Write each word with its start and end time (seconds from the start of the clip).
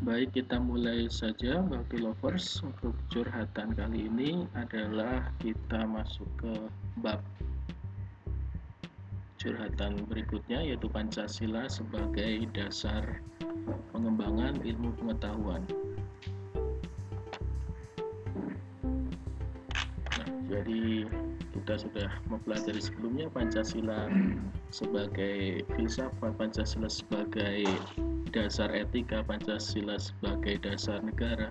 Baik, 0.00 0.32
kita 0.32 0.56
mulai 0.56 1.12
saja 1.12 1.60
Bakti 1.60 2.00
Lovers. 2.00 2.64
Untuk 2.64 2.96
curhatan 3.12 3.76
kali 3.76 4.08
ini 4.08 4.48
adalah 4.56 5.28
kita 5.44 5.84
masuk 5.84 6.24
ke 6.40 6.56
bab 7.04 7.20
curhatan 9.36 10.00
berikutnya 10.08 10.64
yaitu 10.64 10.88
Pancasila 10.88 11.68
sebagai 11.68 12.48
dasar 12.56 13.20
pengembangan 13.92 14.64
ilmu 14.64 14.88
pengetahuan. 15.04 15.68
Nah, 20.16 20.28
jadi 20.48 21.12
kita 21.52 21.76
sudah 21.76 22.08
mempelajari 22.32 22.80
sebelumnya 22.80 23.28
Pancasila 23.28 24.08
sebagai 24.72 25.60
filsafat, 25.76 26.32
Pancasila 26.40 26.88
sebagai 26.88 27.68
dasar 28.30 28.70
etika 28.72 29.26
Pancasila 29.26 29.98
sebagai 29.98 30.62
dasar 30.62 31.02
negara 31.02 31.50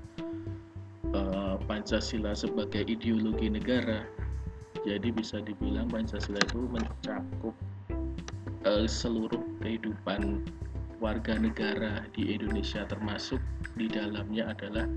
eh, 1.12 1.56
Pancasila 1.68 2.32
sebagai 2.34 2.88
ideologi 2.88 3.52
negara. 3.52 4.08
Jadi 4.88 5.12
bisa 5.12 5.44
dibilang 5.44 5.92
Pancasila 5.92 6.40
itu 6.40 6.64
mencakup 6.72 7.52
uh, 8.64 8.88
seluruh 8.88 9.44
kehidupan 9.60 10.44
warga 11.00 11.36
negara 11.40 12.04
di 12.16 12.36
Indonesia 12.36 12.84
termasuk 12.88 13.40
di 13.76 13.88
dalamnya 13.88 14.52
adalah 14.52 14.88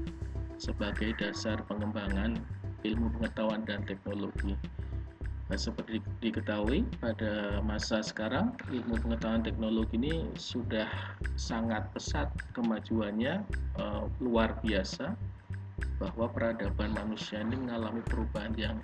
sebagai 0.58 1.14
dasar 1.18 1.62
pengembangan 1.66 2.38
ilmu 2.82 3.10
pengetahuan 3.18 3.62
dan 3.66 3.82
teknologi 3.86 4.58
Nah, 5.52 5.60
seperti 5.60 6.00
diketahui 6.24 6.80
pada 6.96 7.60
masa 7.60 8.00
sekarang 8.00 8.56
ilmu 8.72 8.96
pengetahuan 9.04 9.44
teknologi 9.44 10.00
ini 10.00 10.24
sudah 10.32 10.88
sangat 11.36 11.92
pesat 11.92 12.32
kemajuannya 12.56 13.44
uh, 13.76 14.08
luar 14.24 14.56
biasa 14.64 15.12
bahwa 16.00 16.32
peradaban 16.32 16.96
manusia 16.96 17.44
ini 17.44 17.60
mengalami 17.68 18.00
perubahan 18.00 18.56
yang 18.56 18.80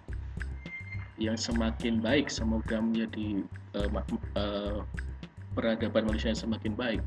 yang 1.16 1.40
semakin 1.40 2.04
baik. 2.04 2.28
Semoga 2.28 2.84
menjadi 2.84 3.48
uh, 3.72 3.88
uh, 4.36 4.84
peradaban 5.56 6.04
manusia 6.04 6.36
yang 6.36 6.52
semakin 6.52 6.76
baik. 6.76 7.00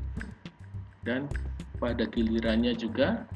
Dan 1.06 1.30
pada 1.78 2.02
gilirannya 2.10 2.74
juga 2.74 3.30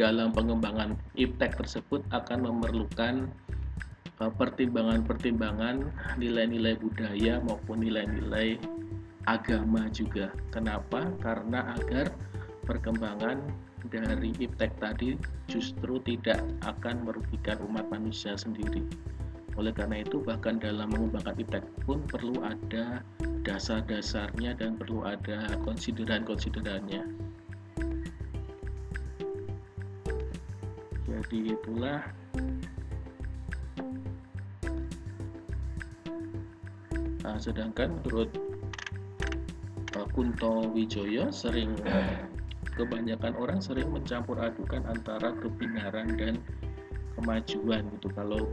dalam 0.00 0.32
pengembangan 0.32 0.96
iptek 1.12 1.60
tersebut 1.60 2.00
akan 2.08 2.48
memerlukan 2.48 3.28
pertimbangan-pertimbangan 4.18 5.86
nilai-nilai 6.18 6.74
budaya 6.82 7.38
maupun 7.46 7.86
nilai-nilai 7.86 8.58
agama 9.30 9.86
juga. 9.94 10.34
Kenapa? 10.50 11.06
Karena 11.22 11.78
agar 11.78 12.10
perkembangan 12.66 13.38
dari 13.86 14.34
iptek 14.42 14.74
tadi 14.82 15.14
justru 15.46 16.02
tidak 16.02 16.42
akan 16.66 17.06
merugikan 17.06 17.62
umat 17.70 17.86
manusia 17.94 18.34
sendiri. 18.34 18.82
Oleh 19.54 19.70
karena 19.70 20.02
itu, 20.02 20.18
bahkan 20.22 20.58
dalam 20.58 20.90
mengembangkan 20.90 21.38
iptek 21.38 21.62
pun 21.86 22.02
perlu 22.10 22.34
ada 22.42 23.02
dasar-dasarnya 23.46 24.58
dan 24.58 24.74
perlu 24.74 25.06
ada 25.06 25.46
konsideran-konsiderannya. 25.62 27.02
Jadi 31.08 31.38
itulah 31.50 32.04
Nah, 37.28 37.36
sedangkan 37.36 38.00
menurut 38.00 38.32
uh, 40.00 40.08
Kunto 40.16 40.72
Wijoyo 40.72 41.28
sering 41.28 41.76
kebanyakan 42.72 43.36
orang 43.36 43.60
sering 43.60 43.92
mencampur 43.92 44.40
adukan 44.40 44.80
antara 44.88 45.36
kebenaran 45.36 46.16
dan 46.16 46.40
kemajuan 47.20 47.84
gitu. 48.00 48.08
Kalau 48.16 48.48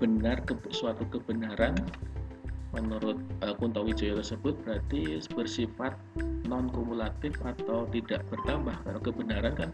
benar 0.00 0.40
ke, 0.48 0.56
suatu 0.72 1.04
kebenaran 1.12 1.76
menurut 2.72 3.20
uh, 3.44 3.52
Kunto 3.60 3.84
Wijoyo 3.84 4.24
tersebut 4.24 4.56
berarti 4.64 5.20
bersifat 5.36 5.92
non 6.48 6.72
kumulatif 6.72 7.36
atau 7.44 7.84
tidak 7.92 8.24
bertambah. 8.32 8.72
Kalau 8.88 9.00
kebenaran 9.04 9.52
kan 9.52 9.68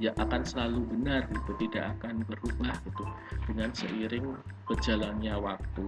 ya 0.00 0.16
akan 0.16 0.40
selalu 0.40 0.88
benar 0.88 1.28
gitu, 1.28 1.68
tidak 1.68 1.92
akan 2.00 2.24
berubah 2.24 2.80
gitu 2.88 3.04
dengan 3.44 3.68
seiring 3.76 4.40
berjalannya 4.64 5.36
waktu 5.36 5.84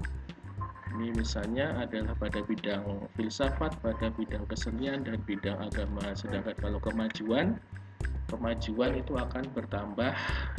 ini 0.96 1.14
misalnya 1.14 1.78
adalah 1.78 2.18
pada 2.18 2.42
bidang 2.42 3.06
filsafat, 3.14 3.78
pada 3.78 4.10
bidang 4.10 4.42
kesenian 4.50 5.06
dan 5.06 5.22
bidang 5.22 5.58
agama. 5.62 6.02
Sedangkan 6.18 6.56
kalau 6.58 6.82
kemajuan, 6.82 7.56
kemajuan 8.26 8.98
itu 8.98 9.14
akan 9.14 9.44
bertambah 9.54 10.12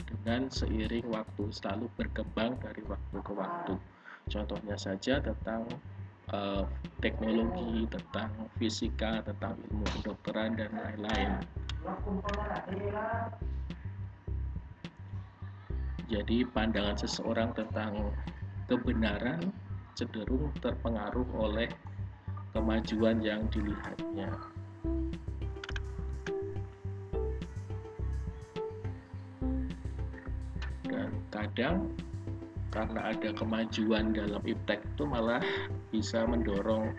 dengan 0.08 0.48
seiring 0.48 1.08
waktu, 1.12 1.44
selalu 1.52 1.92
berkembang 2.00 2.56
dari 2.64 2.80
waktu 2.88 3.18
ke 3.20 3.34
waktu. 3.36 3.74
Contohnya 4.32 4.80
saja 4.80 5.20
tentang 5.20 5.68
uh, 6.32 6.64
teknologi, 7.04 7.90
tentang 7.92 8.32
fisika, 8.56 9.20
tentang 9.28 9.60
ilmu 9.68 9.86
kedokteran 10.00 10.56
dan 10.56 10.72
lain-lain. 10.72 11.32
Jadi 16.12 16.44
pandangan 16.52 17.00
seseorang 17.00 17.56
tentang 17.56 18.12
kebenaran 18.68 19.40
cenderung 20.02 20.50
terpengaruh 20.66 21.30
oleh 21.38 21.70
kemajuan 22.58 23.22
yang 23.22 23.46
dilihatnya. 23.54 24.34
Dan 30.90 31.14
kadang 31.30 31.94
karena 32.74 33.14
ada 33.14 33.30
kemajuan 33.38 34.10
dalam 34.10 34.42
iptek 34.42 34.82
itu 34.82 35.04
malah 35.06 35.44
bisa 35.94 36.26
mendorong 36.26 36.98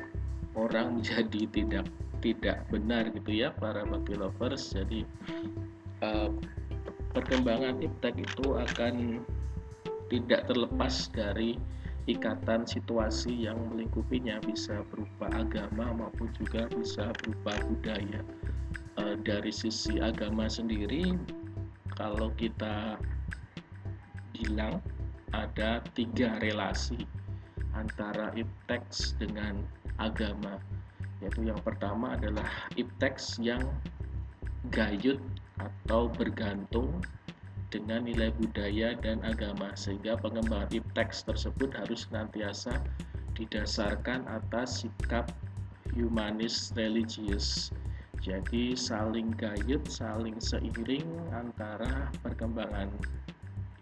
orang 0.55 0.87
menjadi 1.03 1.43
tidak 1.51 1.91
tidak 2.23 2.63
benar 2.71 3.11
gitu 3.11 3.35
ya 3.35 3.51
para 3.51 3.83
babi 3.83 4.15
lovers 4.15 4.71
jadi 4.71 5.03
uh, 6.07 6.31
perkembangan 7.11 7.83
iptek 7.83 8.15
itu 8.15 8.47
akan 8.55 9.27
tidak 10.07 10.47
terlepas 10.47 11.11
dari 11.11 11.59
ikatan 12.11 12.67
situasi 12.67 13.47
yang 13.47 13.59
melingkupinya 13.71 14.43
bisa 14.43 14.83
berupa 14.91 15.31
agama 15.31 15.95
maupun 15.95 16.31
juga 16.35 16.67
bisa 16.75 17.15
berupa 17.23 17.55
budaya. 17.71 18.21
E, 18.99 19.15
dari 19.23 19.55
sisi 19.55 20.03
agama 20.03 20.51
sendiri, 20.51 21.15
kalau 21.95 22.35
kita 22.35 22.99
bilang 24.35 24.83
ada 25.31 25.81
tiga 25.95 26.37
relasi 26.43 27.07
antara 27.79 28.35
ipteks 28.35 29.15
dengan 29.17 29.63
agama, 30.03 30.59
yaitu 31.23 31.47
yang 31.47 31.61
pertama 31.63 32.19
adalah 32.19 32.45
ipteks 32.75 33.39
yang 33.39 33.63
gayut 34.75 35.23
atau 35.63 36.11
bergantung 36.11 36.91
dengan 37.73 38.05
nilai 38.05 38.29
budaya 38.37 38.93
dan 39.01 39.25
agama 39.25 39.73
sehingga 39.73 40.21
pengembangan 40.21 40.69
ipteks 40.69 41.25
tersebut 41.25 41.73
harus 41.73 42.05
senantiasa 42.05 42.77
didasarkan 43.33 44.29
atas 44.29 44.85
sikap 44.85 45.33
humanis 45.97 46.69
religius. 46.77 47.73
Jadi 48.23 48.79
saling 48.79 49.35
gayut 49.35 49.83
saling 49.89 50.39
seiring 50.39 51.09
antara 51.35 52.13
perkembangan 52.23 52.93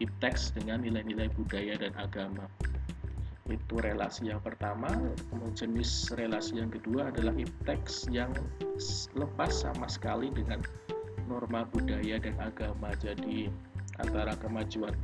ipteks 0.01 0.57
dengan 0.57 0.81
nilai-nilai 0.81 1.29
budaya 1.37 1.77
dan 1.77 1.93
agama. 2.01 2.49
Itu 3.51 3.83
relasi 3.83 4.31
yang 4.31 4.41
pertama. 4.41 4.89
Kemudian 5.29 5.75
jenis 5.75 6.09
relasi 6.15 6.63
yang 6.63 6.71
kedua 6.73 7.11
adalah 7.11 7.35
ipteks 7.37 8.09
yang 8.09 8.31
lepas 9.19 9.67
sama 9.67 9.91
sekali 9.91 10.31
dengan 10.33 10.63
norma 11.29 11.69
budaya 11.69 12.17
dan 12.23 12.39
agama. 12.41 12.95
Jadi 12.97 13.51
antara 14.03 14.35
kemajuan 14.41 14.97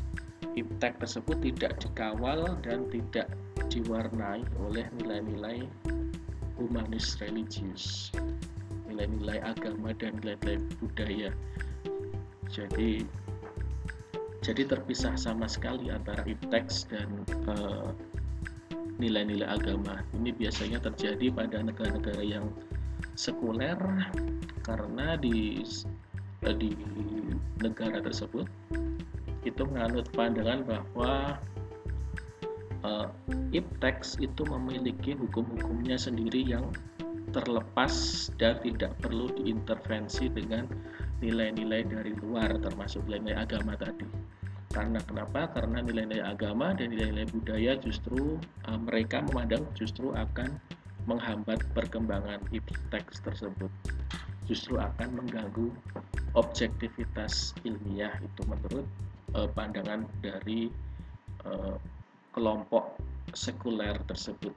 iptek 0.56 0.96
tersebut 0.96 1.36
tidak 1.44 1.76
dikawal 1.80 2.56
dan 2.64 2.88
tidak 2.88 3.28
diwarnai 3.68 4.40
oleh 4.64 4.86
nilai-nilai 5.00 5.68
humanis 6.56 7.20
religius 7.20 8.08
nilai-nilai 8.96 9.44
agama 9.44 9.92
dan 9.92 10.16
nilai-nilai 10.24 10.56
budaya. 10.80 11.30
Jadi 12.48 13.04
jadi 14.40 14.62
terpisah 14.64 15.18
sama 15.20 15.50
sekali 15.50 15.92
antara 15.92 16.24
ipteks 16.24 16.88
dan 16.88 17.10
uh, 17.50 17.92
nilai-nilai 18.96 19.44
agama. 19.44 20.00
Ini 20.16 20.32
biasanya 20.32 20.80
terjadi 20.80 21.28
pada 21.28 21.60
negara-negara 21.60 22.24
yang 22.24 22.48
sekuler 23.18 23.76
karena 24.64 25.20
di 25.20 25.60
di 26.44 26.76
negara 27.62 27.98
tersebut 28.02 28.46
itu 29.46 29.62
menganut 29.66 30.06
pandangan 30.12 30.66
bahwa 30.66 31.38
uh, 32.82 33.08
ipteks 33.54 34.18
itu 34.18 34.42
memiliki 34.46 35.14
hukum-hukumnya 35.14 35.96
sendiri 35.96 36.42
yang 36.42 36.70
terlepas 37.30 38.28
dan 38.38 38.58
tidak 38.62 38.94
perlu 39.02 39.30
diintervensi 39.38 40.30
dengan 40.30 40.66
nilai-nilai 41.22 41.86
dari 41.86 42.12
luar 42.20 42.58
termasuk 42.60 43.02
nilai-nilai 43.08 43.44
agama 43.44 43.72
tadi 43.78 44.06
karena 44.76 45.00
kenapa? 45.08 45.48
Karena 45.56 45.80
nilai-nilai 45.80 46.20
agama 46.20 46.76
dan 46.76 46.92
nilai-nilai 46.92 47.32
budaya 47.32 47.80
justru 47.80 48.36
uh, 48.68 48.76
mereka 48.76 49.24
memandang 49.24 49.64
justru 49.72 50.12
akan 50.12 50.60
menghambat 51.08 51.62
perkembangan 51.72 52.42
teks 52.90 53.22
tersebut 53.24 53.70
justru 54.46 54.78
akan 54.78 55.22
mengganggu 55.22 55.68
objektivitas 56.38 57.52
ilmiah 57.66 58.14
itu 58.22 58.42
menurut 58.46 58.86
uh, 59.34 59.50
pandangan 59.52 60.06
dari 60.22 60.70
uh, 61.44 61.76
kelompok 62.32 62.96
sekuler 63.34 63.98
tersebut 64.06 64.54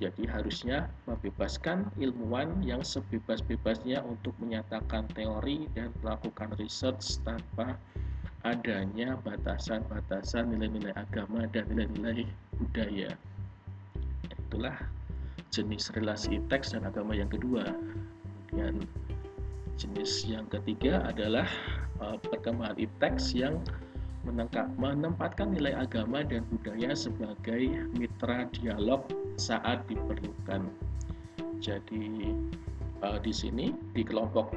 jadi 0.00 0.24
harusnya 0.26 0.90
membebaskan 1.06 1.86
ilmuwan 2.00 2.64
yang 2.64 2.80
sebebas-bebasnya 2.80 4.00
untuk 4.02 4.32
menyatakan 4.42 5.06
teori 5.14 5.70
dan 5.78 5.94
melakukan 6.00 6.50
research 6.58 7.22
tanpa 7.22 7.78
adanya 8.42 9.14
batasan-batasan 9.22 10.50
nilai-nilai 10.50 10.90
agama 10.98 11.46
dan 11.54 11.70
nilai-nilai 11.70 12.26
budaya. 12.58 13.14
Itulah 14.26 14.74
jenis 15.54 15.94
relasi 15.94 16.42
teks 16.50 16.74
dan 16.74 16.82
agama 16.82 17.14
yang 17.14 17.30
kedua. 17.30 17.62
Kemudian 18.50 18.82
jenis 19.76 20.28
yang 20.28 20.46
ketiga 20.48 21.02
adalah 21.06 21.48
uh, 22.00 22.16
perkembangan 22.20 22.78
teks 23.00 23.32
yang 23.32 23.60
menengkap, 24.22 24.70
menempatkan 24.78 25.50
nilai 25.50 25.74
agama 25.74 26.22
dan 26.22 26.46
budaya 26.46 26.94
sebagai 26.94 27.90
mitra 27.98 28.46
dialog 28.54 29.02
saat 29.34 29.82
diperlukan. 29.90 30.70
Jadi 31.58 32.30
uh, 33.02 33.18
di 33.18 33.32
sini 33.34 33.74
di 33.94 34.02
kelompok 34.06 34.54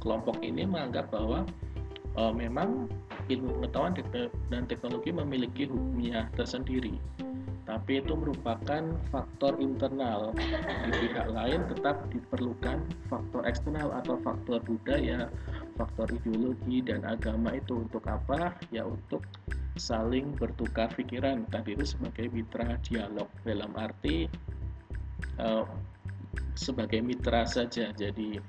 kelompok 0.00 0.40
ini 0.40 0.64
menganggap 0.64 1.12
bahwa 1.12 1.44
uh, 2.16 2.32
memang 2.32 2.88
ilmu 3.28 3.60
pengetahuan 3.60 3.92
dan 4.48 4.62
teknologi 4.66 5.12
memiliki 5.12 5.68
hukumnya 5.68 6.26
tersendiri 6.34 6.96
tapi 7.70 8.02
itu 8.02 8.18
merupakan 8.18 8.82
faktor 9.14 9.54
internal. 9.62 10.34
Di 10.82 10.90
pihak 10.90 11.30
lain 11.30 11.70
tetap 11.70 12.02
diperlukan 12.10 12.82
faktor 13.06 13.46
eksternal 13.46 13.94
atau 13.94 14.18
faktor 14.26 14.58
budaya 14.66 15.30
faktor 15.78 16.10
ideologi 16.10 16.82
dan 16.82 17.06
agama 17.06 17.54
itu. 17.54 17.86
Untuk 17.86 18.02
apa? 18.10 18.58
Ya 18.74 18.82
untuk 18.82 19.22
saling 19.78 20.34
bertukar 20.34 20.90
pikiran. 20.98 21.46
Tadi 21.46 21.78
itu 21.78 21.94
sebagai 21.94 22.26
mitra 22.34 22.74
dialog. 22.82 23.30
Dalam 23.46 23.70
arti 23.78 24.26
uh, 25.38 25.62
sebagai 26.58 26.98
mitra 27.06 27.46
saja. 27.46 27.94
Jadi 27.94 28.42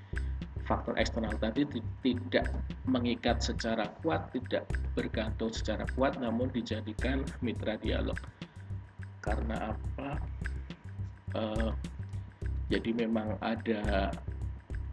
faktor 0.65 0.97
eksternal 0.97 1.37
tadi 1.37 1.69
tidak 2.01 2.49
mengikat 2.89 3.37
secara 3.37 3.85
kuat, 4.01 4.33
tidak 4.33 4.65
bergantung 4.97 5.53
secara 5.53 5.85
kuat, 5.93 6.17
namun 6.17 6.49
dijadikan 6.49 7.21
mitra 7.45 7.77
dialog. 7.77 8.17
Karena 9.21 9.73
apa? 9.73 10.09
Uh, 11.31 11.71
jadi 12.67 12.91
memang 12.91 13.39
ada, 13.39 14.11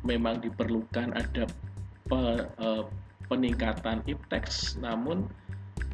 memang 0.06 0.38
diperlukan 0.38 1.14
ada 1.16 1.44
pe, 2.06 2.20
uh, 2.62 2.84
peningkatan 3.26 4.06
iptex, 4.06 4.78
namun 4.78 5.26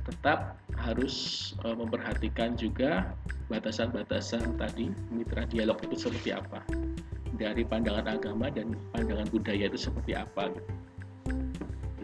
tetap 0.04 0.60
harus 0.76 1.52
uh, 1.64 1.72
memperhatikan 1.72 2.58
juga 2.60 3.16
batasan-batasan 3.48 4.60
tadi 4.60 4.92
mitra 5.08 5.48
dialog 5.48 5.81
itu 5.84 5.96
seperti 5.96 6.36
apa 6.36 6.60
dari 7.40 7.66
pandangan 7.66 8.06
agama 8.06 8.52
dan 8.52 8.78
pandangan 8.94 9.26
budaya 9.32 9.66
itu 9.66 9.78
seperti 9.78 10.14
apa 10.14 10.52
gitu. 10.54 10.72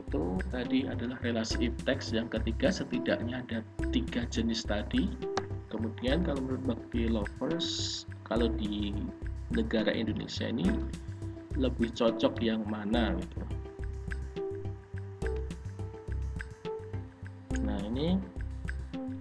Itu 0.01 0.23
tadi 0.51 0.91
adalah 0.91 1.21
relasi 1.23 1.71
teks 1.87 2.11
yang 2.11 2.27
ketiga 2.27 2.73
setidaknya 2.73 3.47
ada 3.47 3.59
tiga 3.95 4.27
jenis 4.27 4.67
tadi. 4.67 5.07
Kemudian 5.71 6.27
kalau 6.27 6.43
menurut 6.43 6.75
Bakti 6.75 7.07
Lovers 7.07 8.03
kalau 8.27 8.51
di 8.51 8.91
negara 9.55 9.95
Indonesia 9.95 10.51
ini 10.51 10.67
lebih 11.59 11.95
cocok 11.95 12.39
yang 12.43 12.63
mana 12.67 13.15
gitu. 13.19 13.43
Nah 17.63 17.79
ini 17.87 18.19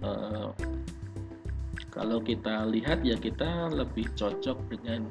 uh, 0.02 0.50
kalau 1.90 2.22
kita 2.22 2.66
lihat 2.70 3.02
ya 3.02 3.18
kita 3.18 3.70
lebih 3.74 4.06
cocok 4.14 4.58
dengan 4.70 5.10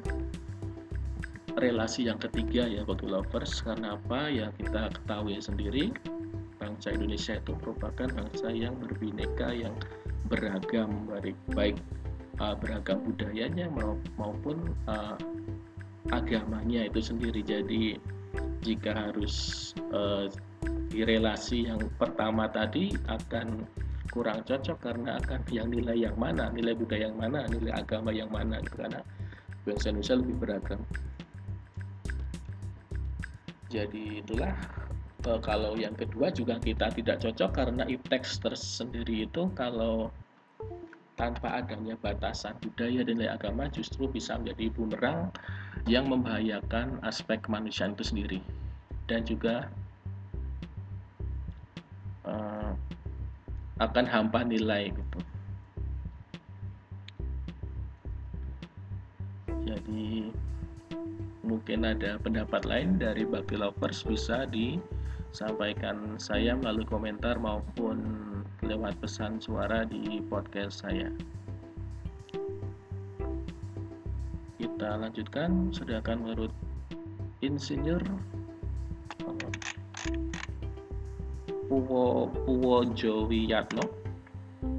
relasi 1.59 2.07
yang 2.07 2.15
ketiga 2.23 2.63
ya 2.71 2.87
bagi 2.87 3.03
lovers 3.03 3.59
karena 3.59 3.99
apa 3.99 4.31
ya 4.31 4.47
kita 4.55 4.95
ketahui 4.95 5.35
sendiri 5.43 5.91
bangsa 6.55 6.95
Indonesia 6.95 7.35
itu 7.35 7.51
merupakan 7.59 8.07
bangsa 8.07 8.47
yang 8.47 8.79
berbineka 8.79 9.51
yang 9.51 9.75
beragam 10.29 11.09
baik 11.09 11.37
baik 11.57 11.77
uh, 12.39 12.55
beragam 12.55 13.01
budayanya 13.03 13.67
maupun 14.15 14.71
uh, 14.85 15.17
agamanya 16.13 16.87
itu 16.87 17.01
sendiri 17.01 17.41
jadi 17.43 17.97
jika 18.63 18.91
harus 18.93 19.71
uh, 19.91 20.29
di 20.89 21.05
relasi 21.05 21.69
yang 21.69 21.81
pertama 21.97 22.49
tadi 22.49 22.93
akan 23.09 23.65
kurang 24.09 24.41
cocok 24.41 24.77
karena 24.81 25.21
akan 25.21 25.41
yang 25.53 25.69
nilai 25.69 26.09
yang 26.09 26.17
mana 26.17 26.49
nilai 26.49 26.73
budaya 26.73 27.13
yang 27.13 27.17
mana 27.17 27.45
nilai 27.45 27.73
agama 27.77 28.09
yang 28.09 28.29
mana 28.33 28.57
gitu. 28.65 28.81
karena 28.81 29.01
bangsa 29.65 29.93
Indonesia 29.93 30.15
lebih 30.17 30.35
beragam 30.41 30.81
jadi 33.69 34.25
itulah 34.25 34.53
kalau 35.21 35.75
yang 35.75 35.93
kedua 35.95 36.31
juga 36.31 36.55
kita 36.63 36.95
tidak 36.95 37.19
cocok 37.19 37.51
karena 37.51 37.83
iptex 37.91 38.39
tersendiri 38.39 39.27
itu 39.27 39.51
kalau 39.51 40.07
tanpa 41.19 41.59
adanya 41.59 41.99
batasan 41.99 42.55
budaya 42.63 43.03
dan 43.03 43.19
nilai 43.19 43.35
agama 43.35 43.67
justru 43.67 44.07
bisa 44.07 44.39
menjadi 44.39 44.71
bumerang 44.71 45.27
yang 45.83 46.07
membahayakan 46.07 47.03
aspek 47.03 47.43
kemanusiaan 47.43 47.91
itu 47.99 48.07
sendiri 48.07 48.39
dan 49.11 49.27
juga 49.27 49.67
uh, 52.23 52.71
akan 53.83 54.05
hampa 54.07 54.47
nilai 54.47 54.95
gitu. 54.95 55.19
Mungkin 61.59 61.83
ada 61.83 62.15
pendapat 62.23 62.63
lain 62.63 62.95
dari 62.95 63.27
Bakti 63.27 63.59
Lovers 63.59 64.07
bisa 64.07 64.47
disampaikan 64.47 66.15
saya 66.15 66.55
melalui 66.55 66.87
komentar 66.87 67.35
maupun 67.35 67.99
lewat 68.63 68.95
pesan 69.03 69.43
suara 69.43 69.83
di 69.83 70.23
podcast 70.31 70.87
saya. 70.87 71.11
Kita 74.55 75.03
lanjutkan, 75.03 75.75
sedangkan 75.75 76.23
menurut 76.23 76.55
Insinyur? 77.43 78.07
Puwo 81.67 82.31
Puwo 82.47 82.87
Jowiyatno 82.95 83.83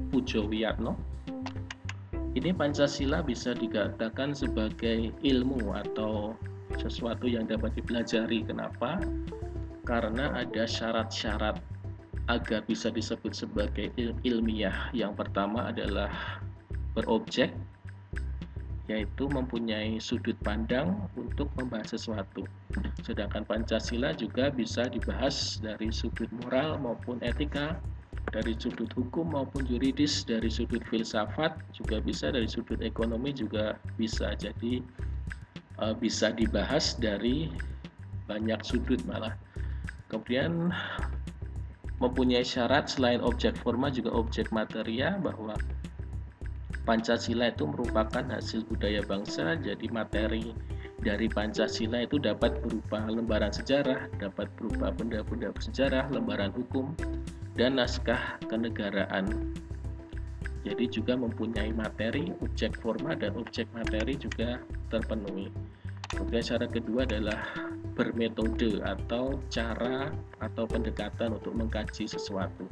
Pujo 0.09 0.49
Wiyatno 0.49 0.97
ini 2.31 2.55
Pancasila 2.55 3.19
bisa 3.19 3.51
dikatakan 3.51 4.31
sebagai 4.31 5.11
ilmu 5.19 5.75
atau 5.75 6.31
sesuatu 6.81 7.29
yang 7.29 7.45
dapat 7.45 7.77
dipelajari. 7.77 8.41
Kenapa? 8.45 8.97
Karena 9.85 10.33
ada 10.33 10.65
syarat-syarat 10.65 11.61
agar 12.29 12.61
bisa 12.65 12.89
disebut 12.89 13.33
sebagai 13.33 13.93
il 13.97 14.17
ilmiah. 14.25 14.89
Yang 14.93 15.25
pertama 15.25 15.69
adalah 15.69 16.41
berobjek, 16.97 17.53
yaitu 18.91 19.31
mempunyai 19.31 20.01
sudut 20.03 20.35
pandang 20.43 20.99
untuk 21.15 21.47
membahas 21.55 21.95
sesuatu. 21.95 22.43
Sedangkan 23.07 23.47
Pancasila 23.47 24.11
juga 24.11 24.51
bisa 24.51 24.91
dibahas 24.91 25.59
dari 25.63 25.89
sudut 25.89 26.27
moral 26.43 26.75
maupun 26.81 27.17
etika, 27.23 27.79
dari 28.35 28.53
sudut 28.59 28.91
hukum 28.93 29.31
maupun 29.31 29.63
yuridis, 29.67 30.27
dari 30.27 30.51
sudut 30.51 30.83
filsafat 30.91 31.55
juga 31.71 32.03
bisa, 32.03 32.31
dari 32.31 32.47
sudut 32.47 32.79
ekonomi 32.83 33.31
juga 33.31 33.79
bisa. 33.95 34.35
Jadi 34.35 34.83
uh, 35.81 35.97
bisa 35.97 36.31
dibahas 36.31 36.95
dari 36.95 37.49
banyak 38.29 38.61
sudut 38.63 39.01
malah. 39.09 39.35
Kemudian 40.07 40.71
mempunyai 41.99 42.45
syarat 42.45 42.87
selain 42.87 43.19
objek 43.19 43.57
forma 43.59 43.89
juga 43.91 44.13
objek 44.13 44.49
materia 44.53 45.17
bahwa 45.19 45.57
Pancasila 46.81 47.53
itu 47.53 47.69
merupakan 47.69 48.25
hasil 48.25 48.65
budaya 48.65 49.05
bangsa, 49.05 49.53
jadi 49.53 49.85
materi 49.93 50.49
dari 51.01 51.29
Pancasila 51.29 52.05
itu 52.05 52.17
dapat 52.17 52.57
berupa 52.61 53.05
lembaran 53.05 53.53
sejarah, 53.53 54.09
dapat 54.17 54.49
berupa 54.57 54.89
benda-benda 54.93 55.53
bersejarah, 55.53 56.09
lembaran 56.09 56.49
hukum, 56.53 56.93
dan 57.53 57.77
naskah 57.77 58.37
kenegaraan. 58.49 59.53
Jadi 60.61 60.85
juga 60.93 61.17
mempunyai 61.17 61.73
materi, 61.73 62.29
objek 62.45 62.77
forma 62.77 63.17
dan 63.17 63.33
objek 63.33 63.65
materi 63.73 64.13
juga 64.13 64.61
terpenuhi. 64.93 65.49
kemudian 66.11 66.43
syarat 66.43 66.75
kedua 66.75 67.07
adalah 67.07 67.39
bermetode 67.95 68.83
atau 68.83 69.39
cara 69.47 70.11
atau 70.43 70.67
pendekatan 70.67 71.39
untuk 71.39 71.55
mengkaji 71.55 72.03
sesuatu. 72.03 72.67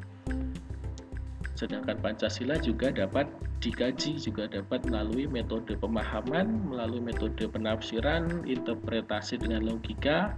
Sedangkan 1.55 1.99
Pancasila 1.99 2.59
juga 2.59 2.91
dapat 2.91 3.27
dikaji 3.59 4.15
juga 4.15 4.47
dapat 4.47 4.83
melalui 4.87 5.27
metode 5.27 5.75
pemahaman 5.75 6.71
melalui 6.71 7.03
metode 7.03 7.47
penafsiran 7.51 8.43
interpretasi 8.47 9.39
dengan 9.39 9.67
logika 9.67 10.35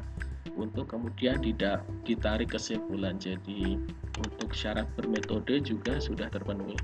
untuk 0.58 0.89
kemudian 0.89 1.38
tidak 1.41 1.86
ditarik 2.05 2.53
kesimpulan. 2.53 3.22
Jadi 3.22 3.77
untuk 4.17 4.53
syarat 4.53 4.89
bermetode 4.98 5.62
juga 5.62 6.01
sudah 6.01 6.29
terpenuhi 6.34 6.77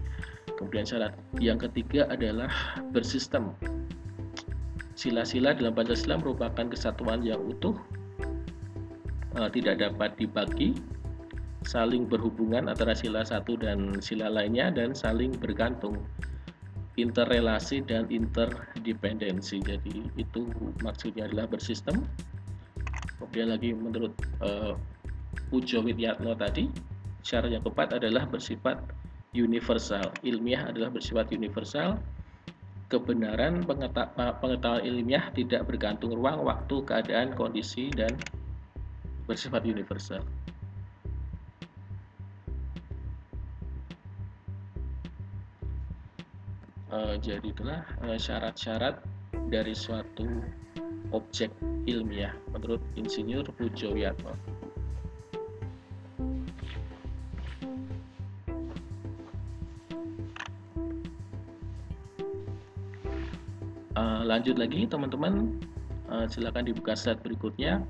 kemudian 0.58 0.84
syarat 0.84 1.14
yang 1.38 1.62
ketiga 1.62 2.10
adalah 2.10 2.50
bersistem 2.90 3.54
Sila-sila 4.98 5.54
dalam 5.54 5.78
Pancasila 5.78 6.18
merupakan 6.18 6.74
kesatuan 6.74 7.22
yang 7.22 7.38
utuh, 7.46 7.78
uh, 9.38 9.46
tidak 9.54 9.78
dapat 9.78 10.18
dibagi, 10.18 10.74
saling 11.62 12.10
berhubungan 12.10 12.66
antara 12.66 12.98
sila 12.98 13.22
satu 13.22 13.62
dan 13.62 14.02
sila 14.02 14.26
lainnya, 14.26 14.74
dan 14.74 14.98
saling 14.98 15.38
bergantung, 15.38 16.02
interrelasi 16.98 17.86
dan 17.86 18.10
interdependensi. 18.10 19.62
Jadi 19.62 20.10
itu 20.18 20.50
maksudnya 20.82 21.30
adalah 21.30 21.46
bersistem. 21.46 22.02
Kemudian 23.22 23.54
lagi 23.54 23.78
menurut 23.78 24.18
uh, 24.42 24.74
Pujo 25.54 25.86
Widyatno 25.86 26.34
tadi, 26.34 26.74
syarat 27.22 27.54
yang 27.54 27.62
keempat 27.62 28.02
adalah 28.02 28.26
bersifat 28.26 28.82
universal. 29.36 30.14
Ilmiah 30.24 30.72
adalah 30.72 30.94
bersifat 30.94 31.32
universal, 31.34 32.00
kebenaran 32.88 33.68
pengetahuan 33.68 34.84
ilmiah 34.88 35.28
tidak 35.36 35.68
bergantung 35.68 36.16
ruang, 36.16 36.48
waktu, 36.48 36.84
keadaan, 36.88 37.36
kondisi, 37.36 37.92
dan 37.92 38.16
bersifat 39.28 39.68
universal. 39.68 40.24
Uh, 46.88 47.20
jadi 47.20 47.44
itulah 47.44 47.84
eh, 48.08 48.16
syarat-syarat 48.16 49.04
dari 49.52 49.76
suatu 49.76 50.24
objek 51.12 51.52
ilmiah 51.84 52.32
menurut 52.56 52.80
Insinyur 52.96 53.44
Pujo 53.60 53.92
Wiatno. 53.92 54.57
Lanjut 64.28 64.60
lagi 64.60 64.84
teman-teman. 64.84 65.56
Uh, 66.12 66.28
silakan 66.28 66.68
dibuka 66.68 66.96
slide 66.96 67.24
berikutnya. 67.24 67.84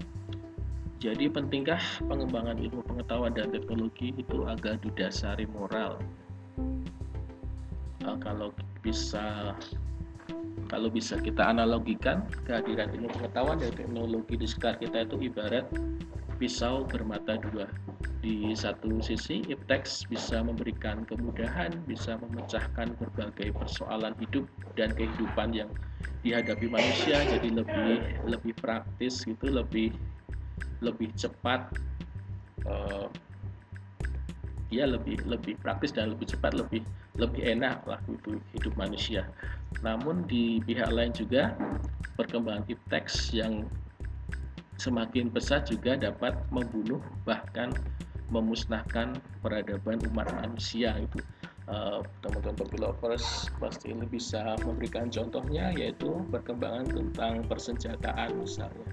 Jadi 0.97 1.29
pentingkah 1.29 1.77
pengembangan 2.09 2.57
ilmu 2.57 2.81
pengetahuan 2.85 3.33
dan 3.33 3.53
teknologi 3.53 4.13
itu 4.17 4.45
agak 4.49 4.81
didasari 4.81 5.45
moral? 5.53 6.01
Uh, 8.05 8.17
kalau 8.21 8.53
bisa 8.81 9.53
kalau 10.67 10.89
bisa 10.89 11.15
kita 11.21 11.53
analogikan 11.53 12.25
kehadiran 12.45 12.89
ilmu 12.93 13.09
pengetahuan 13.13 13.57
dan 13.61 13.71
teknologi 13.73 14.35
di 14.35 14.47
sekitar 14.49 14.75
kita 14.81 14.97
itu 15.05 15.15
ibarat 15.31 15.65
pisau 16.37 16.85
bermata 16.85 17.39
dua 17.39 17.65
di 18.19 18.51
satu 18.57 18.97
sisi 18.99 19.45
iptex 19.45 20.07
bisa 20.09 20.41
memberikan 20.41 21.05
kemudahan 21.05 21.69
bisa 21.85 22.17
memecahkan 22.17 22.97
berbagai 22.97 23.53
persoalan 23.53 24.17
hidup 24.17 24.49
dan 24.73 24.89
kehidupan 24.97 25.53
yang 25.53 25.69
dihadapi 26.25 26.67
manusia 26.67 27.21
jadi 27.29 27.49
lebih 27.53 27.93
lebih 28.25 28.53
praktis 28.57 29.21
gitu 29.21 29.47
lebih 29.47 29.93
lebih 30.81 31.13
cepat 31.13 31.69
uh, 32.65 33.09
ya 34.67 34.83
lebih 34.83 35.23
lebih 35.23 35.55
praktis 35.63 35.95
dan 35.95 36.11
lebih 36.11 36.27
cepat 36.27 36.51
lebih 36.57 36.83
lebih 37.17 37.41
enak 37.57 37.81
lah 37.89 37.99
gitu 38.05 38.37
hidup 38.53 38.73
manusia. 38.77 39.25
Namun 39.81 40.27
di 40.29 40.61
pihak 40.61 40.93
lain 40.93 41.11
juga 41.15 41.57
perkembangan 42.19 42.67
iptex 42.69 43.33
yang 43.33 43.65
semakin 44.77 45.33
besar 45.33 45.65
juga 45.65 45.97
dapat 45.97 46.37
membunuh 46.53 47.01
bahkan 47.25 47.73
memusnahkan 48.27 49.19
peradaban 49.39 49.99
umat 50.11 50.27
manusia 50.35 50.95
itu 50.99 51.23
Eh, 51.67 51.99
teman-teman 52.23 52.55
uh, 52.55 52.59
developers 52.63 53.51
pasti 53.59 53.91
bisa 54.07 54.55
memberikan 54.63 55.11
contohnya 55.11 55.75
yaitu 55.75 56.23
perkembangan 56.31 56.87
tentang 56.87 57.43
persenjataan 57.43 58.39
misalnya 58.39 58.87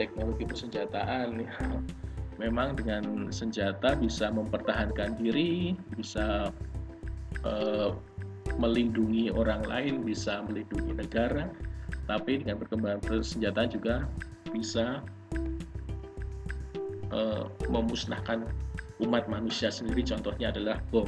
teknologi 0.00 0.48
persenjataan 0.48 1.44
ya. 1.44 1.52
memang 2.42 2.72
dengan 2.80 3.28
senjata 3.28 4.00
bisa 4.00 4.32
mempertahankan 4.32 5.20
diri 5.20 5.76
bisa 5.92 6.48
uh, 7.44 7.92
melindungi 8.56 9.28
orang 9.28 9.60
lain 9.68 10.08
bisa 10.08 10.40
melindungi 10.40 10.96
negara 10.96 11.52
tapi 12.08 12.40
dengan 12.40 12.64
perkembangan 12.64 13.04
persenjataan 13.04 13.68
juga 13.68 14.08
bisa 14.56 15.04
uh, 17.14 17.46
memusnahkan 17.70 18.44
umat 18.98 19.30
manusia 19.30 19.70
sendiri. 19.70 20.02
Contohnya 20.02 20.50
adalah 20.50 20.76
bom 20.90 21.06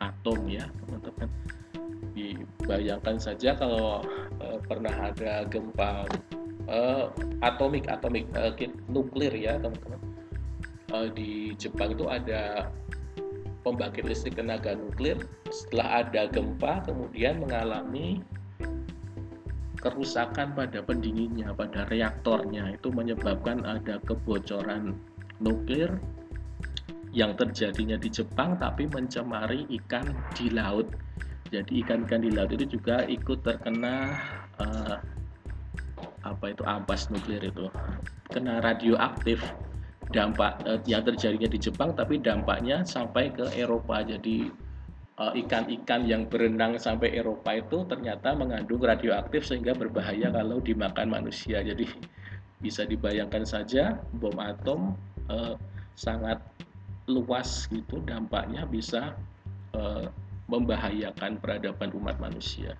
atom 0.00 0.48
ya 0.48 0.64
teman-teman. 0.84 1.28
Dibayangkan 2.16 3.16
saja 3.20 3.54
kalau 3.54 4.02
uh, 4.42 4.58
pernah 4.66 5.12
ada 5.12 5.46
gempa 5.46 6.08
uh, 6.66 7.12
atomik 7.44 7.86
atomik 7.86 8.26
uh, 8.34 8.50
nuklir 8.90 9.30
ya 9.36 9.60
teman-teman. 9.60 10.00
Uh, 10.88 11.08
di 11.12 11.52
Jepang 11.60 11.92
itu 11.92 12.08
ada 12.08 12.72
pembangkit 13.62 14.08
listrik 14.08 14.40
tenaga 14.40 14.72
nuklir. 14.72 15.20
Setelah 15.52 16.08
ada 16.08 16.26
gempa 16.32 16.80
kemudian 16.88 17.44
mengalami 17.44 18.24
kerusakan 19.78 20.58
pada 20.58 20.82
pendinginnya 20.82 21.54
pada 21.54 21.86
reaktornya. 21.92 22.74
Itu 22.74 22.90
menyebabkan 22.90 23.62
ada 23.62 24.02
kebocoran 24.02 24.98
nuklir 25.38 25.98
yang 27.14 27.34
terjadinya 27.34 27.96
di 27.96 28.12
Jepang 28.12 28.60
tapi 28.60 28.86
mencemari 28.88 29.64
ikan 29.82 30.12
di 30.36 30.52
laut. 30.52 30.92
Jadi 31.48 31.80
ikan-ikan 31.80 32.20
di 32.20 32.28
laut 32.28 32.52
itu 32.52 32.76
juga 32.76 33.08
ikut 33.08 33.40
terkena 33.40 34.20
uh, 34.60 35.00
apa 36.20 36.44
itu 36.52 36.60
ampas 36.68 37.08
nuklir 37.08 37.40
itu, 37.40 37.72
kena 38.28 38.60
radioaktif 38.60 39.40
dampak 40.12 40.60
uh, 40.68 40.76
yang 40.84 41.00
terjadinya 41.00 41.48
di 41.48 41.56
Jepang 41.56 41.96
tapi 41.96 42.20
dampaknya 42.20 42.84
sampai 42.84 43.32
ke 43.32 43.48
Eropa. 43.56 44.04
Jadi 44.04 44.52
eh, 45.18 45.32
ikan-ikan 45.40 46.04
uh, 46.04 46.08
yang 46.08 46.22
berenang 46.28 46.76
sampai 46.76 47.16
Eropa 47.16 47.56
itu 47.56 47.88
ternyata 47.88 48.36
mengandung 48.36 48.84
radioaktif 48.84 49.48
sehingga 49.48 49.72
berbahaya 49.72 50.28
kalau 50.28 50.60
dimakan 50.60 51.08
manusia. 51.08 51.64
Jadi 51.64 51.88
bisa 52.60 52.84
dibayangkan 52.84 53.48
saja 53.48 53.96
bom 54.18 54.36
atom 54.36 54.92
uh, 55.28 55.54
sangat 55.94 56.40
luas 57.08 57.64
gitu 57.72 58.04
dampaknya 58.04 58.68
bisa 58.68 59.16
uh, 59.72 60.06
membahayakan 60.48 61.40
peradaban 61.40 61.92
umat 61.96 62.16
manusia. 62.20 62.76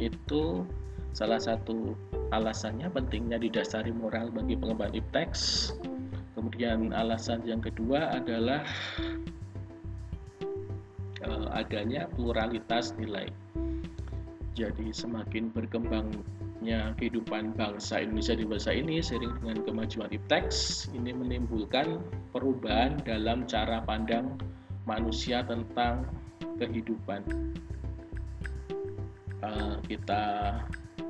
Itu 0.00 0.64
salah 1.12 1.40
satu 1.40 1.96
alasannya 2.32 2.88
pentingnya 2.88 3.36
didasari 3.40 3.92
moral 3.92 4.32
bagi 4.32 4.56
pengembangan 4.56 4.96
iptex. 4.96 5.30
Kemudian 6.32 6.96
alasan 6.96 7.44
yang 7.44 7.60
kedua 7.60 8.16
adalah 8.16 8.64
uh, 11.24 11.46
adanya 11.52 12.08
pluralitas 12.12 12.96
nilai. 12.96 13.28
Jadi 14.52 14.92
semakin 14.92 15.48
berkembang 15.48 16.12
kehidupan 16.96 17.58
bangsa 17.58 18.02
Indonesia 18.02 18.38
di 18.38 18.46
masa 18.46 18.70
ini 18.70 19.02
sering 19.02 19.34
dengan 19.42 19.62
kemajuan 19.66 20.10
iptex 20.14 20.86
ini 20.94 21.10
menimbulkan 21.10 21.98
perubahan 22.30 23.02
dalam 23.02 23.44
cara 23.50 23.82
pandang 23.82 24.38
manusia 24.86 25.42
tentang 25.42 26.06
kehidupan. 26.58 27.22
Uh, 29.42 29.82
kita 29.90 30.54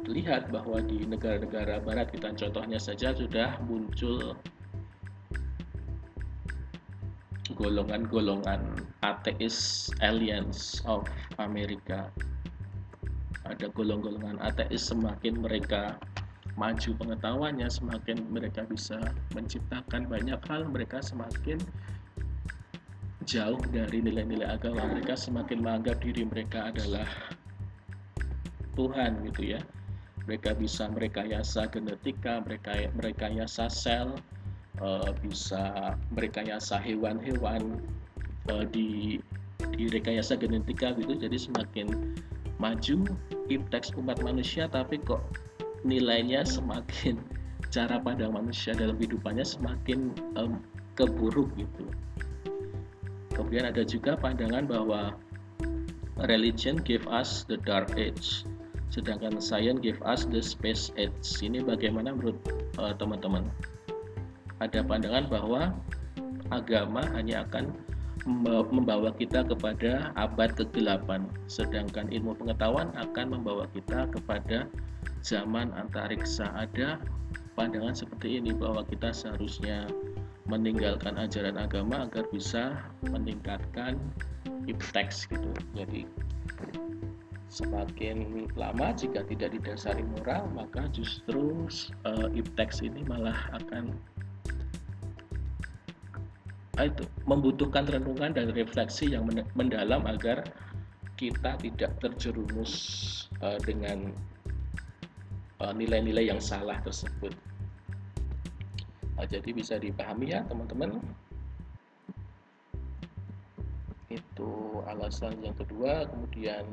lihat 0.09 0.49
bahwa 0.49 0.81
di 0.81 1.05
negara-negara 1.05 1.85
barat 1.85 2.09
kita 2.11 2.33
contohnya 2.33 2.81
saja 2.81 3.13
sudah 3.13 3.61
muncul 3.69 4.35
golongan-golongan 7.53 8.89
ateis 9.05 9.93
Alliance 10.01 10.81
of 10.89 11.05
America 11.37 12.09
ada 13.49 13.67
golong-golongan 13.73 14.39
ateis 14.43 14.87
semakin 14.87 15.43
mereka 15.43 15.99
maju 16.55 16.91
pengetahuannya 17.01 17.69
semakin 17.73 18.29
mereka 18.29 18.69
bisa 18.69 19.01
menciptakan 19.33 20.05
banyak 20.05 20.39
hal 20.47 20.69
mereka 20.69 21.01
semakin 21.01 21.57
jauh 23.25 23.61
dari 23.71 24.03
nilai-nilai 24.03 24.59
agama 24.59 24.85
mereka 24.91 25.15
semakin 25.15 25.63
menganggap 25.63 26.03
diri 26.03 26.27
mereka 26.27 26.75
adalah 26.75 27.07
Tuhan 28.75 29.23
gitu 29.33 29.57
ya. 29.57 29.61
Mereka 30.27 30.55
bisa 30.55 30.87
merekayasa 30.87 31.67
genetika 31.71 32.43
mereka 32.43 32.89
merekayasa 32.95 33.67
sel 33.67 34.15
uh, 34.79 35.11
bisa 35.23 35.95
merekayasa 36.15 36.79
hewan-hewan 36.79 37.83
uh, 38.51 38.65
di 38.71 39.19
di 39.79 39.85
rekayasa 39.91 40.39
genetika 40.39 40.95
gitu. 40.95 41.15
Jadi 41.19 41.39
semakin 41.39 41.87
maju 42.61 43.07
ipteks 43.49 43.95
umat 43.97 44.21
manusia 44.21 44.69
tapi 44.69 45.01
kok 45.01 45.23
nilainya 45.87 46.45
semakin 46.45 47.21
cara 47.75 47.97
pandang 48.01 48.37
manusia 48.37 48.77
dalam 48.77 48.99
kehidupannya 49.01 49.45
semakin 49.45 50.13
um, 50.37 50.61
keburuk 50.99 51.49
gitu. 51.57 51.89
Kemudian 53.33 53.65
ada 53.65 53.81
juga 53.81 54.13
pandangan 54.13 54.69
bahwa 54.69 55.17
religion 56.29 56.77
give 56.85 57.09
us 57.09 57.49
the 57.49 57.57
dark 57.65 57.97
age 57.97 58.45
sedangkan 58.93 59.41
science 59.41 59.81
give 59.81 59.97
us 60.05 60.29
the 60.29 60.45
space 60.45 60.93
age. 61.01 61.41
Ini 61.41 61.65
bagaimana 61.65 62.13
menurut 62.13 62.37
uh, 62.77 62.93
teman-teman? 62.93 63.49
Ada 64.61 64.85
pandangan 64.85 65.33
bahwa 65.33 65.73
agama 66.53 67.01
hanya 67.17 67.49
akan 67.49 67.73
membawa 68.27 69.11
kita 69.15 69.43
kepada 69.43 70.15
abad 70.15 70.55
kegelapan. 70.55 71.27
Sedangkan 71.51 72.07
ilmu 72.11 72.39
pengetahuan 72.39 72.95
akan 72.95 73.39
membawa 73.39 73.67
kita 73.75 74.07
kepada 74.15 74.71
zaman 75.27 75.75
antariksa. 75.75 76.51
Ada 76.55 77.03
pandangan 77.59 77.95
seperti 77.95 78.39
ini 78.39 78.55
bahwa 78.55 78.87
kita 78.87 79.11
seharusnya 79.11 79.91
meninggalkan 80.47 81.19
ajaran 81.19 81.59
agama 81.59 82.07
agar 82.07 82.27
bisa 82.31 82.79
meningkatkan 83.11 83.99
ipteks 84.67 85.27
gitu. 85.31 85.51
Jadi 85.75 86.07
semakin 87.53 88.49
lama 88.57 88.97
jika 88.97 89.21
tidak 89.29 89.53
didasari 89.53 90.01
moral 90.17 90.49
maka 90.57 90.89
justru 90.89 91.69
uh, 92.09 92.29
ipteks 92.33 92.81
ini 92.81 93.05
malah 93.05 93.37
akan 93.53 93.93
itu 96.87 97.05
membutuhkan 97.29 97.85
renungan 97.87 98.33
dan 98.35 98.51
refleksi 98.55 99.13
yang 99.13 99.29
mendalam 99.55 100.03
agar 100.09 100.47
kita 101.19 101.55
tidak 101.61 101.93
terjerumus 102.03 102.73
uh, 103.45 103.59
dengan 103.63 104.11
nilai-nilai 105.63 106.27
uh, 106.27 106.31
yang 106.35 106.41
salah 106.43 106.83
tersebut. 106.83 107.31
Uh, 109.15 109.27
jadi 109.29 109.51
bisa 109.55 109.79
dipahami 109.79 110.35
ya 110.35 110.43
teman-teman. 110.51 110.99
Itu 114.11 114.83
alasan 114.91 115.39
yang 115.41 115.55
kedua, 115.55 116.11
kemudian 116.11 116.67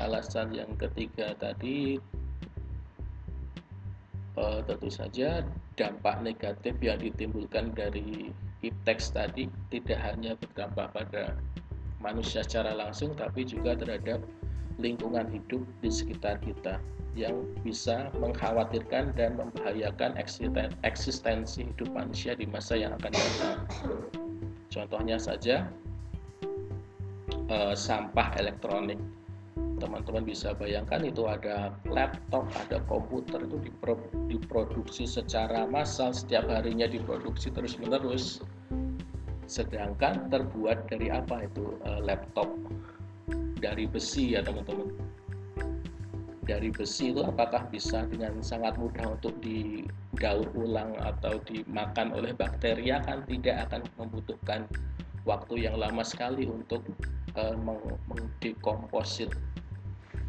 alasan 0.00 0.56
yang 0.56 0.72
ketiga 0.80 1.36
tadi 1.36 2.00
uh, 4.40 4.60
tentu 4.64 4.88
saja 4.88 5.44
dampak 5.76 6.24
negatif 6.24 6.74
yang 6.80 6.96
ditimbulkan 7.00 7.72
dari 7.76 8.32
iptex 8.64 9.12
tadi 9.12 9.48
tidak 9.68 10.00
hanya 10.00 10.38
berdampak 10.40 10.92
pada 10.94 11.36
manusia 12.00 12.44
secara 12.44 12.72
langsung 12.76 13.12
tapi 13.16 13.44
juga 13.44 13.76
terhadap 13.76 14.22
lingkungan 14.76 15.28
hidup 15.32 15.64
di 15.80 15.88
sekitar 15.88 16.36
kita 16.44 16.80
yang 17.16 17.48
bisa 17.64 18.12
mengkhawatirkan 18.20 19.16
dan 19.16 19.40
membahayakan 19.40 20.20
eksistensi 20.84 21.64
hidup 21.64 21.88
manusia 21.96 22.36
di 22.36 22.44
masa 22.44 22.76
yang 22.76 22.92
akan 23.00 23.12
datang. 23.16 23.58
Contohnya 24.68 25.16
saja 25.16 25.64
eh, 27.48 27.72
sampah 27.72 28.36
elektronik 28.36 29.00
teman-teman 29.76 30.24
bisa 30.24 30.56
bayangkan 30.56 31.04
itu 31.04 31.28
ada 31.28 31.76
laptop, 31.88 32.48
ada 32.66 32.80
komputer 32.88 33.44
itu 33.44 33.72
diproduksi 34.32 35.04
secara 35.04 35.68
massal 35.68 36.16
setiap 36.16 36.48
harinya 36.48 36.88
diproduksi 36.88 37.52
terus-menerus. 37.52 38.40
Sedangkan 39.46 40.26
terbuat 40.32 40.90
dari 40.90 41.12
apa 41.12 41.46
itu 41.46 41.78
uh, 41.86 42.00
laptop? 42.02 42.50
Dari 43.56 43.88
besi 43.88 44.36
ya 44.36 44.44
teman-teman. 44.44 44.92
Dari 46.46 46.70
besi 46.70 47.10
itu 47.10 47.26
apakah 47.26 47.66
bisa 47.72 48.06
dengan 48.06 48.38
sangat 48.38 48.78
mudah 48.78 49.18
untuk 49.18 49.34
didaur 49.42 50.46
ulang 50.54 50.94
atau 51.02 51.42
dimakan 51.42 52.14
oleh 52.14 52.30
bakteri 52.36 52.94
kan 53.02 53.26
tidak 53.26 53.66
akan 53.66 53.82
membutuhkan 53.98 54.60
waktu 55.26 55.66
yang 55.66 55.74
lama 55.74 56.06
sekali 56.06 56.46
untuk 56.46 56.86
uh, 57.34 57.56
mengdekomposit 58.06 59.34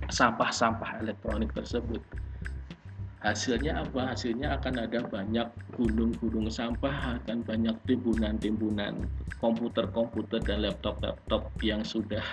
sampah-sampah 0.09 1.03
elektronik 1.03 1.51
tersebut. 1.53 1.99
Hasilnya 3.25 3.81
apa? 3.81 4.13
Hasilnya 4.13 4.61
akan 4.61 4.87
ada 4.87 5.01
banyak 5.03 5.47
gunung-gunung 5.73 6.47
sampah, 6.53 7.17
akan 7.19 7.41
banyak 7.43 7.73
timbunan-timbunan 7.89 9.09
komputer-komputer 9.41 10.39
dan 10.45 10.63
laptop-laptop 10.63 11.49
yang 11.65 11.81
sudah 11.81 12.23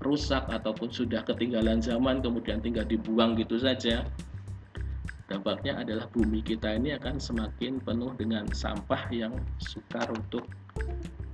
rusak 0.00 0.44
ataupun 0.48 0.88
sudah 0.88 1.20
ketinggalan 1.24 1.80
zaman 1.80 2.20
kemudian 2.24 2.60
tinggal 2.60 2.84
dibuang 2.84 3.36
gitu 3.36 3.60
saja. 3.60 4.04
Dampaknya 5.30 5.78
adalah 5.78 6.10
bumi 6.10 6.42
kita 6.42 6.74
ini 6.74 6.96
akan 6.98 7.22
semakin 7.22 7.78
penuh 7.80 8.10
dengan 8.18 8.50
sampah 8.50 9.06
yang 9.14 9.38
sukar 9.62 10.10
untuk 10.10 10.44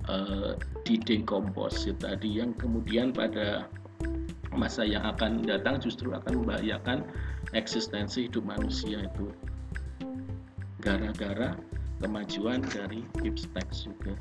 uh, 0.05 0.53
didekomposit 0.85 1.97
tadi 1.99 2.37
yang 2.37 2.53
kemudian 2.55 3.09
pada 3.09 3.65
masa 4.57 4.83
yang 4.83 5.05
akan 5.05 5.45
datang 5.45 5.77
justru 5.77 6.11
akan 6.11 6.43
membahayakan 6.43 7.05
eksistensi 7.53 8.27
hidup 8.27 8.43
manusia 8.43 9.05
itu. 9.05 9.29
Gara-gara 10.81 11.53
kemajuan 12.01 12.65
dari 12.67 13.05
hipstex 13.21 13.85
juga. 13.85 14.17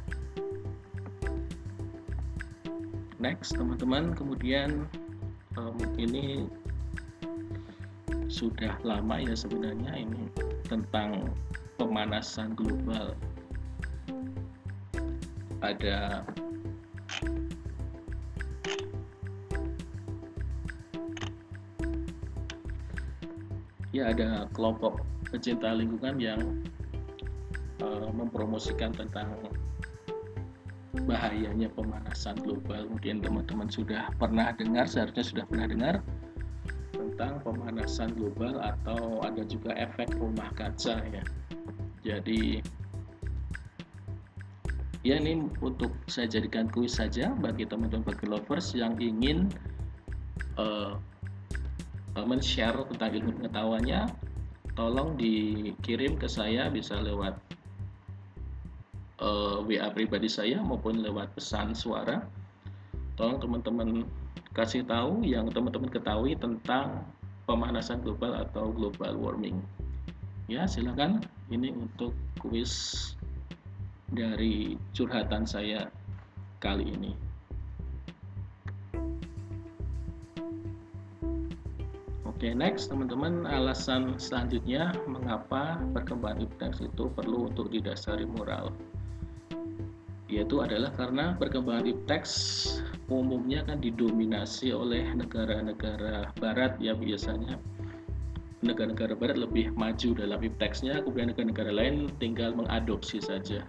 Next 3.17 3.57
teman-teman 3.57 4.13
kemudian 4.13 4.85
um, 5.57 5.77
ini 5.97 6.45
sudah 8.29 8.77
lama 8.85 9.17
ya 9.23 9.33
sebenarnya 9.33 9.97
ini 9.97 10.29
tentang 10.69 11.33
pemanasan 11.81 12.53
global. 12.53 13.17
Ada 15.65 16.21
ya 23.97 24.13
ada 24.13 24.45
kelompok 24.53 25.01
pecinta 25.33 25.73
lingkungan 25.73 26.21
yang 26.21 26.41
uh, 27.81 28.13
mempromosikan 28.13 28.93
tentang 28.93 29.33
bahayanya 31.05 31.73
pemanasan 31.73 32.37
global. 32.45 32.89
Mungkin 32.93 33.25
teman-teman 33.25 33.69
sudah 33.73 34.13
pernah 34.21 34.53
dengar 34.53 34.85
seharusnya 34.85 35.25
sudah 35.25 35.45
pernah 35.49 35.67
dengar 35.69 35.95
tentang 36.93 37.41
pemanasan 37.41 38.13
global 38.17 38.61
atau 38.61 39.25
ada 39.25 39.41
juga 39.49 39.73
efek 39.77 40.13
rumah 40.21 40.53
kaca 40.57 41.01
ya. 41.01 41.25
Jadi 42.05 42.61
ya 45.07 45.23
ini 45.23 45.47
untuk 45.63 45.95
saya 46.11 46.27
jadikan 46.27 46.67
kuis 46.69 46.99
saja 46.99 47.31
bagi 47.39 47.63
teman-teman 47.65 48.05
bagi 48.05 48.27
lovers 48.27 48.75
yang 48.75 48.99
ingin 48.99 49.49
uh, 50.59 50.99
men-share 52.25 52.81
tentang 52.89 53.11
ilmu 53.13 53.31
pengetahuannya 53.43 54.09
tolong 54.77 55.17
dikirim 55.17 56.17
ke 56.17 56.29
saya 56.29 56.69
bisa 56.73 56.97
lewat 57.01 57.37
uh, 59.21 59.61
eh, 59.65 59.81
WA 59.81 59.89
pribadi 59.93 60.29
saya 60.29 60.61
maupun 60.65 61.01
lewat 61.01 61.33
pesan 61.37 61.77
suara. 61.77 62.25
Tolong 63.17 63.41
teman-teman 63.41 64.05
kasih 64.53 64.85
tahu 64.85 65.25
yang 65.25 65.49
teman-teman 65.49 65.89
ketahui 65.89 66.37
tentang 66.37 67.05
pemanasan 67.49 68.05
global 68.05 68.37
atau 68.45 68.69
global 68.73 69.17
warming. 69.17 69.57
Ya 70.49 70.69
silakan. 70.69 71.25
Ini 71.49 71.73
untuk 71.73 72.13
kuis 72.43 73.15
dari 74.13 74.77
curhatan 74.93 75.49
saya 75.49 75.89
kali 76.61 76.87
ini 76.91 77.26
Oke, 82.37 82.53
okay, 82.53 82.61
next 82.61 82.93
teman-teman, 82.93 83.49
alasan 83.49 84.21
selanjutnya 84.21 84.93
mengapa 85.09 85.81
perkembangan 85.97 86.45
ipteks 86.45 86.85
itu 86.85 87.09
perlu 87.17 87.49
untuk 87.49 87.73
didasari 87.73 88.29
moral. 88.29 88.77
Yaitu 90.29 90.61
adalah 90.61 90.93
karena 90.93 91.33
perkembangan 91.41 91.89
ipteks 91.97 92.33
umumnya 93.09 93.65
kan 93.65 93.81
didominasi 93.81 94.69
oleh 94.69 95.17
negara-negara 95.17 96.37
barat 96.37 96.77
ya 96.77 96.93
biasanya 96.93 97.57
negara-negara 98.61 99.17
barat 99.17 99.41
lebih 99.41 99.73
maju 99.73 100.13
dalam 100.13 100.37
ipteksnya, 100.37 101.01
kemudian 101.09 101.33
negara-negara 101.33 101.73
lain 101.73 102.13
tinggal 102.21 102.53
mengadopsi 102.53 103.17
saja. 103.17 103.65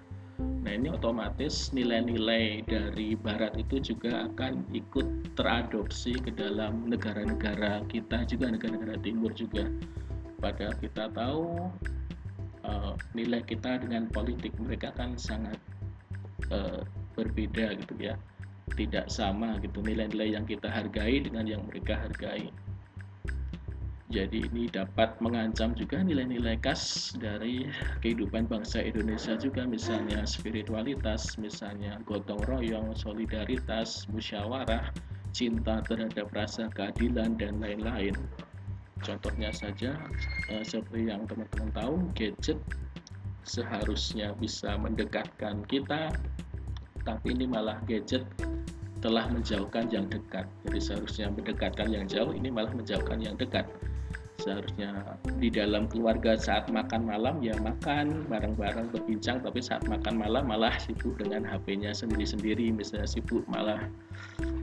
Nah 0.67 0.75
ini 0.75 0.91
otomatis 0.91 1.71
nilai-nilai 1.71 2.59
dari 2.67 3.15
Barat 3.15 3.55
itu 3.55 3.79
juga 3.79 4.27
akan 4.27 4.67
ikut 4.75 5.31
teradopsi 5.39 6.19
ke 6.19 6.27
dalam 6.35 6.91
negara-negara 6.91 7.87
kita 7.87 8.27
juga 8.27 8.51
negara-negara 8.51 8.99
Timur 8.99 9.31
juga. 9.31 9.71
Padahal 10.43 10.75
kita 10.83 11.07
tahu 11.15 11.71
uh, 12.67 12.99
nilai 13.15 13.39
kita 13.47 13.79
dengan 13.79 14.11
politik 14.11 14.51
mereka 14.59 14.91
kan 14.91 15.15
sangat 15.15 15.55
uh, 16.51 16.83
berbeda 17.15 17.71
gitu 17.87 17.95
ya, 18.03 18.19
tidak 18.75 19.07
sama 19.07 19.63
gitu 19.63 19.79
nilai-nilai 19.79 20.35
yang 20.35 20.43
kita 20.43 20.67
hargai 20.67 21.23
dengan 21.23 21.47
yang 21.47 21.63
mereka 21.63 21.95
hargai. 21.95 22.51
Jadi 24.07 24.47
ini 24.47 24.71
dapat 24.71 25.19
mengancam 25.19 25.75
juga 25.75 25.99
nilai-nilai 25.99 26.55
khas 26.63 27.11
dari 27.19 27.67
kehidupan 27.99 28.47
bangsa 28.47 28.79
Indonesia 28.79 29.35
juga 29.35 29.67
misalnya 29.67 30.23
spiritualitas, 30.23 31.35
misalnya 31.35 31.99
gotong 32.07 32.39
royong, 32.47 32.95
solidaritas, 32.95 34.07
musyawarah, 34.07 34.95
cinta 35.35 35.83
terhadap 35.83 36.31
rasa 36.31 36.71
keadilan 36.71 37.35
dan 37.35 37.59
lain-lain. 37.59 38.15
Contohnya 39.03 39.51
saja 39.51 39.99
eh, 40.55 40.63
seperti 40.63 41.11
yang 41.11 41.27
teman-teman 41.27 41.69
tahu, 41.75 41.95
gadget 42.15 42.63
seharusnya 43.43 44.31
bisa 44.39 44.79
mendekatkan 44.79 45.67
kita, 45.67 46.15
tapi 47.03 47.35
ini 47.35 47.43
malah 47.43 47.75
gadget 47.83 48.23
telah 49.03 49.27
menjauhkan 49.27 49.91
yang 49.91 50.07
dekat. 50.07 50.47
Jadi 50.63 50.79
seharusnya 50.79 51.27
mendekatkan 51.27 51.91
yang 51.91 52.07
jauh, 52.07 52.31
ini 52.31 52.47
malah 52.47 52.71
menjauhkan 52.71 53.19
yang 53.19 53.35
dekat 53.35 53.67
seharusnya 54.37 55.17
di 55.41 55.49
dalam 55.49 55.89
keluarga 55.89 56.37
saat 56.37 56.69
makan 56.69 57.09
malam 57.09 57.41
ya 57.41 57.57
makan 57.57 58.25
bareng-bareng 58.29 58.93
berbincang 58.93 59.41
tapi 59.41 59.61
saat 59.61 59.81
makan 59.89 60.21
malam 60.21 60.45
malah 60.45 60.73
sibuk 60.77 61.17
dengan 61.17 61.41
HP-nya 61.41 61.93
sendiri-sendiri. 61.93 62.69
Misalnya 62.69 63.09
sibuk 63.09 63.43
malah 63.49 63.89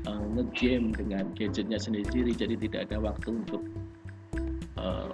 uh, 0.07 0.25
ngegame 0.39 0.95
dengan 0.95 1.31
gadgetnya 1.35 1.79
sendiri 1.79 2.31
jadi 2.35 2.55
tidak 2.55 2.91
ada 2.91 3.03
waktu 3.03 3.29
untuk 3.35 3.63
uh, 4.79 5.11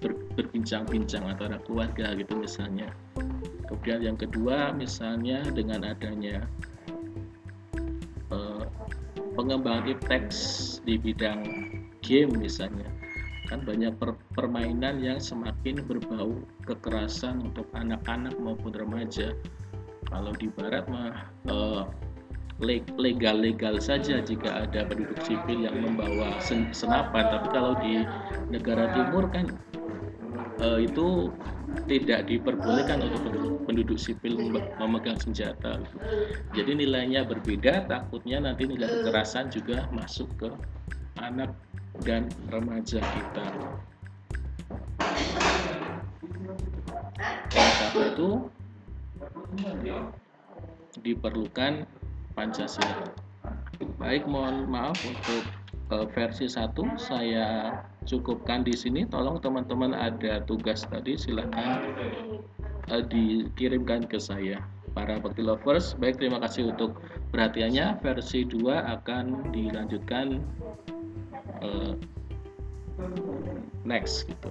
ber, 0.00 0.16
berbincang-bincang 0.36 1.24
antara 1.28 1.60
keluarga 1.68 2.16
gitu 2.16 2.40
misalnya. 2.40 2.88
Kemudian 3.68 4.00
yang 4.02 4.18
kedua 4.18 4.72
misalnya 4.72 5.44
dengan 5.52 5.84
adanya 5.86 6.48
uh, 8.32 8.64
pengembangan 9.36 9.92
iptex 9.92 10.26
di 10.88 10.96
bidang 10.96 11.44
game 12.00 12.32
misalnya 12.34 12.99
kan 13.50 13.66
banyak 13.66 13.90
per 13.98 14.14
permainan 14.38 15.02
yang 15.02 15.18
semakin 15.18 15.82
berbau 15.82 16.38
kekerasan 16.64 17.42
untuk 17.50 17.66
anak-anak 17.74 18.38
maupun 18.38 18.70
remaja. 18.70 19.34
Kalau 20.06 20.30
di 20.38 20.46
barat 20.54 20.86
mah 20.86 21.26
uh, 21.50 21.90
legal-legal 22.96 23.82
saja 23.82 24.22
jika 24.22 24.68
ada 24.68 24.86
penduduk 24.86 25.18
sipil 25.26 25.66
yang 25.66 25.82
membawa 25.82 26.38
sen 26.38 26.70
senapan. 26.70 27.26
Tapi 27.26 27.48
kalau 27.50 27.74
di 27.82 28.06
negara 28.54 28.94
timur 28.94 29.26
kan 29.34 29.50
uh, 30.62 30.78
itu 30.78 31.34
tidak 31.86 32.26
diperbolehkan 32.30 33.02
untuk 33.02 33.20
penduduk, 33.26 33.54
penduduk 33.66 33.98
sipil 33.98 34.34
memegang 34.78 35.18
senjata 35.18 35.78
jadi 36.50 36.74
nilainya 36.74 37.22
berbeda 37.26 37.86
takutnya 37.86 38.42
nanti 38.42 38.66
nilai 38.66 38.90
kekerasan 39.00 39.50
juga 39.54 39.86
masuk 39.94 40.28
ke 40.38 40.48
anak 41.22 41.54
dan 42.06 42.30
remaja 42.48 43.02
kita. 43.02 43.46
Oleh 47.50 47.72
karena 47.78 48.04
itu 48.14 48.28
diperlukan 51.00 51.84
Pancasila. 52.34 53.10
Baik, 53.96 54.28
mohon 54.28 54.68
maaf 54.68 54.96
untuk 55.04 55.42
uh, 55.92 56.06
versi 56.12 56.48
1 56.48 56.72
saya 56.96 57.80
cukupkan 58.04 58.64
di 58.64 58.72
sini. 58.76 59.04
Tolong 59.08 59.40
teman-teman 59.40 59.96
ada 59.96 60.40
tugas 60.44 60.84
tadi 60.88 61.16
silahkan 61.16 61.84
uh, 62.92 63.02
dikirimkan 63.04 64.06
ke 64.08 64.20
saya. 64.20 64.60
Para 64.90 65.22
bakti 65.22 65.46
lovers, 65.46 65.94
baik 66.02 66.18
terima 66.18 66.42
kasih 66.42 66.74
untuk 66.74 66.98
perhatiannya. 67.30 68.02
Versi 68.02 68.42
2 68.42 68.74
akan 69.00 69.54
dilanjutkan 69.54 70.42
uh, 71.60 71.92
next 73.84 74.28
gitu. 74.28 74.50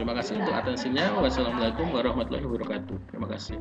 Terima 0.00 0.16
kasih 0.16 0.40
untuk 0.40 0.54
atensinya. 0.56 1.20
Wassalamualaikum 1.20 1.92
warahmatullahi 1.92 2.46
wabarakatuh. 2.48 2.96
Terima 3.12 3.28
kasih. 3.28 3.60